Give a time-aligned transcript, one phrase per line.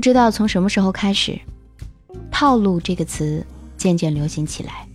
[0.00, 1.38] 不知道从什么时候开始
[2.32, 3.44] ，“套路”这个词
[3.76, 4.88] 渐渐流行起来。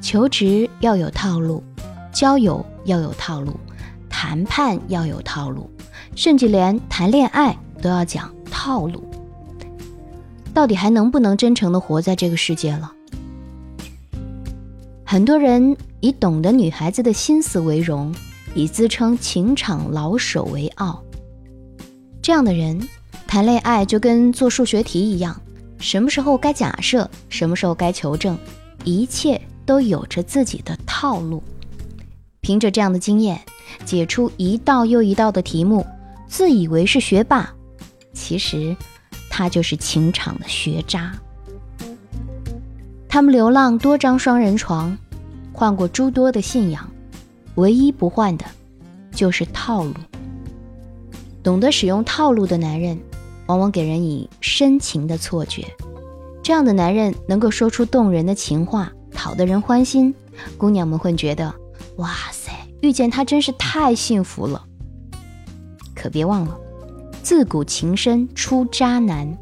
[0.00, 1.62] 求职要有套路，
[2.10, 3.60] 交友要有套路，
[4.08, 5.68] 谈判要有套路，
[6.16, 9.04] 甚至连谈恋爱都要讲套路。
[10.54, 12.90] 到底还能不能真诚的活在这个世界了？
[15.04, 18.14] 很多人以懂得女孩子的心思为荣，
[18.54, 21.04] 以自称情场老手为傲。
[22.22, 22.80] 这样的人
[23.30, 25.40] 谈恋爱就跟做数学题一样，
[25.78, 28.36] 什么时候该假设，什么时候该求证，
[28.82, 31.40] 一切都有着自己的套路。
[32.40, 33.40] 凭着这样的经验，
[33.84, 35.86] 解出一道又一道的题目，
[36.26, 37.48] 自以为是学霸，
[38.12, 38.76] 其实。
[39.32, 41.12] 他就是情场的学渣。
[43.08, 44.98] 他们流浪多张双人床，
[45.52, 46.90] 换过诸多的信仰，
[47.54, 48.44] 唯一不换的，
[49.12, 49.94] 就是套路。
[51.44, 52.98] 懂得使用套路的男人，
[53.50, 55.66] 往往给人以深情的错觉。
[56.40, 60.14] 这样的男人能够说出动人的情话，讨得人欢心，
[60.56, 61.52] 姑娘们会觉得，
[61.96, 64.64] 哇塞，遇见他真是太幸福了。
[65.96, 66.56] 可别忘了。
[67.24, 69.36] 自古情深出渣男。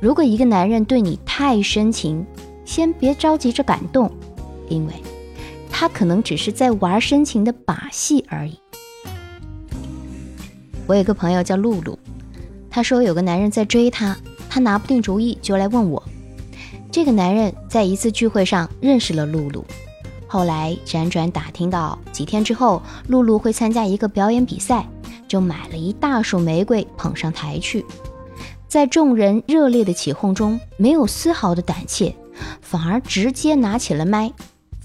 [0.00, 2.24] 如果一个男人对你太深情，
[2.64, 4.08] 先别着急着感动，
[4.68, 4.92] 因为
[5.68, 8.56] 他可能只是在玩深情的把戏而已。
[10.86, 11.98] 我有个朋友叫露露，
[12.72, 14.16] 她说有个男人在追她，
[14.48, 16.02] 她拿不定主意，就来问我。
[16.90, 19.64] 这个男人在一次聚会上认识了露露，
[20.26, 24.84] 后来辗转打听到几天之后，露露会参加一个表演比赛。
[25.28, 27.86] 就买了一大束玫瑰捧上台去，
[28.68, 32.14] 在众人热烈的起哄中，没有丝毫的胆怯，
[32.60, 34.30] 反而直接拿起了麦，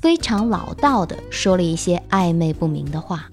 [0.01, 3.25] 非常老道的说了一些暧昧不明的话。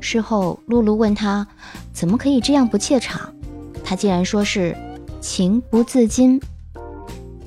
[0.00, 1.46] 事后，露露问他
[1.92, 3.32] 怎么可以这样不怯场，
[3.84, 4.76] 他竟然说是
[5.20, 6.40] 情不自禁。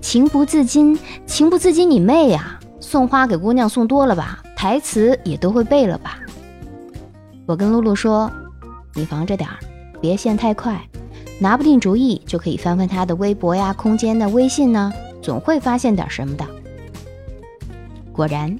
[0.02, 2.60] 情不自禁，情不自禁你妹呀！
[2.80, 6.20] 送花给姑娘送多了吧，台词也都会背了吧？
[7.48, 8.32] 我跟露露说。
[8.94, 9.60] 你防着点儿，
[10.00, 10.82] 别陷太快，
[11.38, 16.46] 拿不定主意就可以翻翻他的微博呀、空间的微信呢，总会发现点什么的。
[18.14, 18.58] 果然，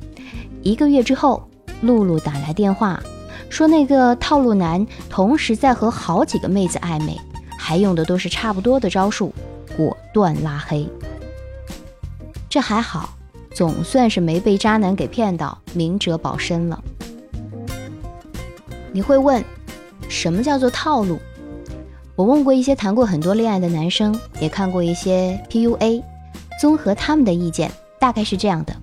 [0.62, 1.48] 一个月之后，
[1.80, 3.02] 露露打来电话，
[3.56, 7.18] 说那个套路男同时在和好几个妹子暧昧，
[7.58, 9.34] 还用的都是差不多的招数，
[9.78, 10.86] 果断拉黑。
[12.50, 13.16] 这还好，
[13.54, 16.84] 总算是没被渣男给骗到，明哲保身了。
[18.92, 19.42] 你会问？
[20.10, 21.18] 什么叫做套路？
[22.18, 26.04] 我问过一些谈过很多恋爱的男生，也看过一些 PUA，
[26.60, 27.72] 综合他们的意见，
[28.02, 28.76] 大概是这样的：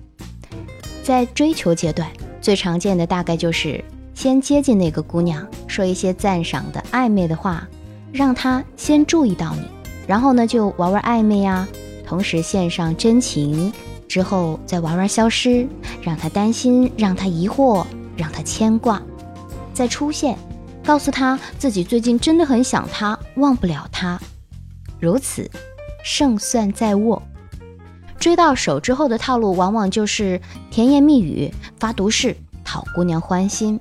[1.03, 2.09] 在追求阶段，
[2.41, 3.83] 最常见的大概就是
[4.23, 7.67] 先接近那个姑娘，说一些赞赏的暧昧的话，
[8.13, 9.67] 让她先注意到你，
[10.07, 11.67] 然后呢就玩玩暧昧呀，
[12.05, 13.69] 同时献上真情，
[14.07, 15.67] 之后再玩玩消失，
[16.01, 17.85] 让她担心，让她疑惑，
[18.15, 19.01] 让她牵挂，
[19.73, 20.37] 再出现。
[20.85, 24.17] 告诉他自己最近真的很想她，忘不了她，
[25.01, 25.51] 如此
[26.01, 27.21] 胜算在握。
[28.17, 30.39] 追到手之后的套路，往往就是
[30.71, 32.33] 甜言蜜语、发毒誓、
[32.63, 33.77] 讨姑娘欢心。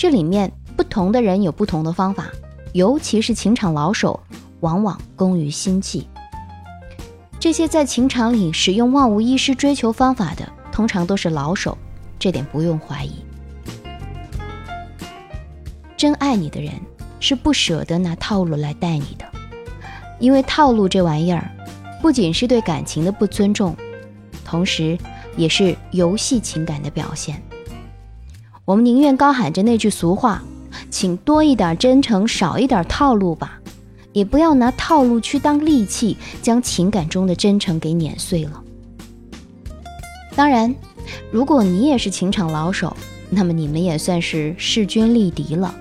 [0.00, 2.30] 这里面不同的人有不同的方法，
[2.72, 4.18] 尤其是情场老手，
[4.60, 6.08] 往往工于心计。
[7.38, 11.76] 这些在情场里使用万无一失追求方法的，通常都是老手，
[12.18, 13.22] 这点不用怀疑。
[15.98, 16.72] 真爱你的人
[17.20, 19.26] 是不舍得拿套路来待你的，
[20.18, 21.50] 因为套路这玩意儿，
[22.00, 23.76] 不仅是对感情的不尊重，
[24.46, 24.96] 同时
[25.36, 27.42] 也是游戏情感的表现。
[28.70, 30.40] 我们宁愿高喊着那句俗话，
[30.90, 33.58] 请多一点真诚，少一点套路吧，
[34.12, 38.62] 也不要拿套路去当利器，将情感中的真诚给碾碎了。
[40.36, 40.72] 当然，
[41.32, 42.96] 如果你也是情场老手，
[43.28, 45.74] 那么你们也算是势均力敌了。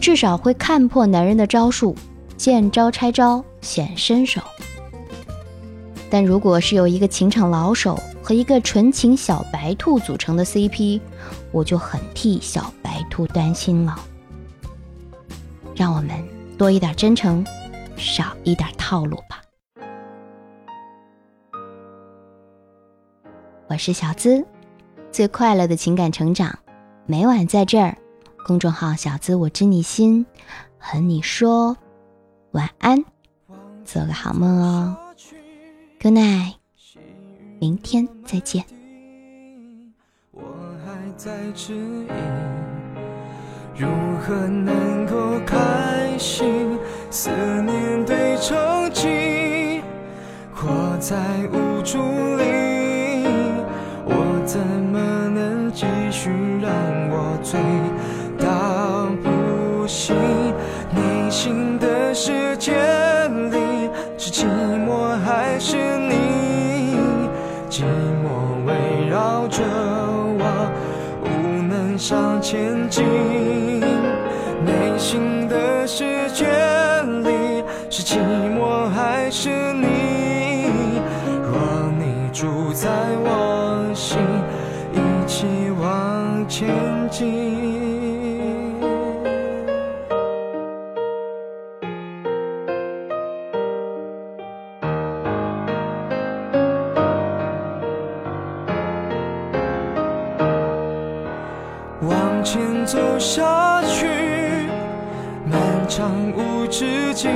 [0.00, 1.94] 至少会看破男人的招数，
[2.36, 4.40] 见招拆招，显身手。
[6.10, 10.98] 但如果是有一个情场老手和一个纯情小白兔组成的 CP，
[11.52, 14.00] 我就很替小白兔担心了。
[15.76, 16.10] 让我们
[16.56, 17.44] 多一点真诚，
[17.98, 19.42] 少一点套路吧。
[23.66, 24.42] 我是小资，
[25.12, 26.58] 最快乐的情感成长，
[27.04, 27.94] 每晚在这儿。
[28.46, 30.24] 公众号“小资我知你心”，
[30.80, 31.76] 和你说
[32.52, 33.04] 晚安，
[33.84, 34.96] 做个好梦哦
[36.00, 36.54] ，Good night，
[37.64, 38.62] 明天再见。
[40.32, 40.42] 我
[40.84, 42.08] 还在质疑
[43.74, 43.88] 如
[44.20, 46.78] 何能够开心？
[47.10, 47.30] 思
[47.62, 48.54] 念堆成
[48.92, 49.80] 疾，
[50.54, 51.16] 活在
[51.50, 51.96] 无助
[52.36, 53.24] 里，
[54.04, 56.28] 我怎么能继续
[56.60, 56.70] 让
[57.08, 57.58] 我醉
[67.74, 69.64] 寂寞围绕着
[70.38, 70.70] 我，
[71.24, 71.26] 无
[71.60, 73.04] 能向前进。
[74.64, 76.46] 内心的世界
[77.24, 78.16] 里，是寂
[78.56, 81.00] 寞还是你？
[81.42, 82.88] 若你住在
[83.24, 84.18] 我心，
[84.92, 85.44] 一起
[85.82, 86.68] 往前
[87.10, 88.03] 进。
[102.84, 104.06] 走下去，
[105.50, 105.58] 漫
[105.88, 107.30] 长无止境。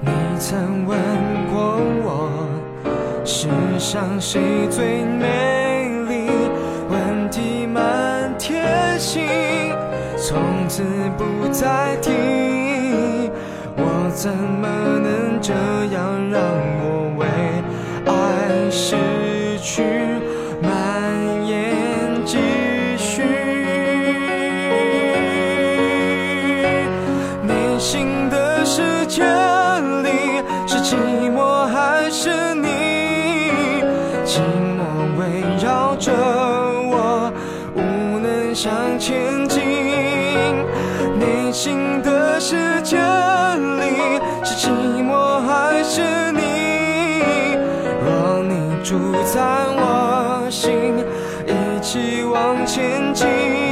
[0.00, 0.98] 你曾问
[1.52, 2.28] 过我，
[3.24, 3.48] 世
[3.78, 6.28] 上谁最美丽？
[6.90, 9.22] 问题满天星，
[10.16, 10.82] 从此
[11.16, 12.10] 不再提。
[13.76, 14.68] 我怎么
[15.02, 15.52] 能这
[15.94, 16.42] 样让
[16.80, 17.26] 我为
[18.06, 18.96] 爱失
[19.60, 19.82] 去
[34.34, 34.82] 寂寞
[35.16, 36.10] 围绕着
[36.90, 37.32] 我，
[37.76, 37.78] 无
[38.18, 39.62] 能向前进。
[41.20, 44.70] 内心的世界里，是寂
[45.04, 46.02] 寞还是
[46.32, 47.54] 你？
[48.02, 49.40] 若你住在
[49.76, 50.98] 我心，
[51.46, 53.63] 一起往前进。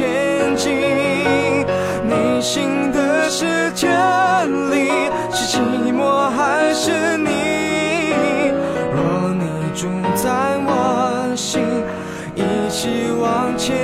[0.00, 0.72] 前进。
[2.08, 3.44] 内心的世
[3.74, 3.86] 界
[4.72, 4.88] 里，
[5.30, 5.60] 是寂
[5.92, 7.28] 寞还是你？
[8.94, 8.98] 若
[9.34, 9.44] 你
[9.74, 10.30] 住在
[10.64, 11.60] 我心，
[12.34, 13.76] 一起往前